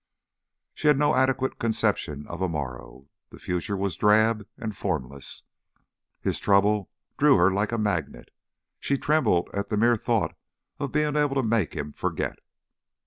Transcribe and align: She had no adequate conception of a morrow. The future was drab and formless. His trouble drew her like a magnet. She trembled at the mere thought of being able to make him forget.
She 0.73 0.87
had 0.87 0.97
no 0.97 1.13
adequate 1.13 1.59
conception 1.59 2.25
of 2.25 2.41
a 2.41 2.49
morrow. 2.49 3.07
The 3.29 3.37
future 3.37 3.77
was 3.77 3.95
drab 3.95 4.47
and 4.57 4.75
formless. 4.75 5.43
His 6.21 6.39
trouble 6.39 6.89
drew 7.19 7.37
her 7.37 7.51
like 7.51 7.71
a 7.71 7.77
magnet. 7.77 8.31
She 8.79 8.97
trembled 8.97 9.47
at 9.53 9.69
the 9.69 9.77
mere 9.77 9.97
thought 9.97 10.35
of 10.79 10.91
being 10.91 11.15
able 11.15 11.35
to 11.35 11.43
make 11.43 11.75
him 11.75 11.91
forget. 11.91 12.39